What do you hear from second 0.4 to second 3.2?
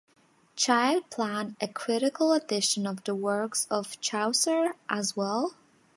Child planned a critical edition of the